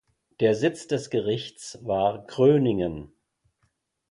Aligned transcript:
Der 0.39 0.55
Sitz 0.55 0.87
des 0.87 1.11
Gerichts 1.11 1.77
war 1.85 2.25
Gröningen. 2.25 3.13